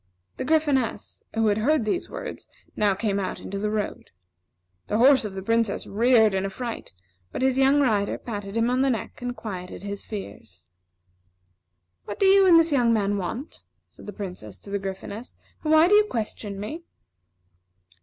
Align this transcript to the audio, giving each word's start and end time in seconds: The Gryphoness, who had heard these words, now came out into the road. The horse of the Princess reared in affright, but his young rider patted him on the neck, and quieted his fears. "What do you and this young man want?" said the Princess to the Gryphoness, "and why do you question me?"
The 0.37 0.45
Gryphoness, 0.45 1.21
who 1.35 1.45
had 1.45 1.59
heard 1.59 1.85
these 1.85 2.09
words, 2.09 2.47
now 2.75 2.95
came 2.95 3.19
out 3.19 3.39
into 3.39 3.59
the 3.59 3.69
road. 3.69 4.09
The 4.87 4.97
horse 4.97 5.25
of 5.25 5.35
the 5.35 5.43
Princess 5.43 5.85
reared 5.85 6.33
in 6.33 6.43
affright, 6.43 6.91
but 7.31 7.43
his 7.43 7.59
young 7.59 7.79
rider 7.81 8.17
patted 8.17 8.57
him 8.57 8.71
on 8.71 8.81
the 8.81 8.89
neck, 8.89 9.21
and 9.21 9.35
quieted 9.35 9.83
his 9.83 10.03
fears. 10.03 10.65
"What 12.05 12.19
do 12.19 12.25
you 12.25 12.47
and 12.47 12.57
this 12.59 12.71
young 12.71 12.91
man 12.91 13.17
want?" 13.17 13.63
said 13.87 14.07
the 14.07 14.11
Princess 14.11 14.57
to 14.61 14.71
the 14.71 14.79
Gryphoness, 14.79 15.35
"and 15.63 15.71
why 15.71 15.87
do 15.87 15.93
you 15.93 16.05
question 16.05 16.59
me?" 16.59 16.81